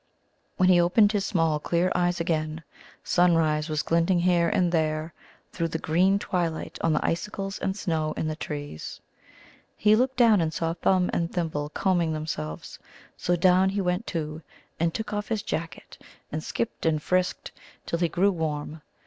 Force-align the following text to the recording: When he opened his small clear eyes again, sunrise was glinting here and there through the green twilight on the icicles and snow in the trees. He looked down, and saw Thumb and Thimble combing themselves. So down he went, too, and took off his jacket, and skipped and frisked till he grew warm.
When 0.57 0.67
he 0.67 0.81
opened 0.81 1.11
his 1.11 1.27
small 1.27 1.59
clear 1.59 1.91
eyes 1.93 2.19
again, 2.19 2.63
sunrise 3.03 3.69
was 3.69 3.83
glinting 3.83 4.21
here 4.21 4.49
and 4.49 4.71
there 4.71 5.13
through 5.51 5.67
the 5.67 5.77
green 5.77 6.17
twilight 6.17 6.79
on 6.81 6.91
the 6.93 7.05
icicles 7.05 7.59
and 7.59 7.77
snow 7.77 8.13
in 8.13 8.27
the 8.27 8.35
trees. 8.35 8.99
He 9.77 9.95
looked 9.95 10.17
down, 10.17 10.41
and 10.41 10.51
saw 10.51 10.73
Thumb 10.73 11.11
and 11.13 11.31
Thimble 11.31 11.69
combing 11.69 12.13
themselves. 12.13 12.79
So 13.15 13.35
down 13.35 13.69
he 13.69 13.79
went, 13.81 14.07
too, 14.07 14.41
and 14.79 14.91
took 14.91 15.13
off 15.13 15.27
his 15.27 15.43
jacket, 15.43 15.99
and 16.31 16.43
skipped 16.43 16.87
and 16.87 16.99
frisked 16.99 17.51
till 17.85 17.99
he 17.99 18.09
grew 18.09 18.31
warm. 18.31 18.81